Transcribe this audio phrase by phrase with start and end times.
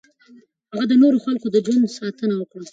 [0.71, 2.67] هغه د نورو خلکو د ژوند ساتنه وکړه.